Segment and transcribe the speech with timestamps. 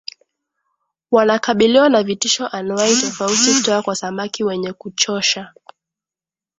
[1.11, 5.53] Wanakabiliwa na vitisho anuwai tofauti kutoka kwa samaki wenye kuchosha